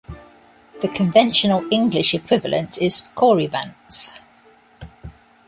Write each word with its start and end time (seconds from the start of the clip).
The 0.81 0.87
conventional 0.87 1.63
English 1.69 2.15
equivalent 2.15 2.79
is 2.79 3.07
"Corybants". 3.15 4.19